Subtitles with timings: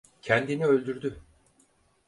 [0.21, 1.19] Kendini öldürdü.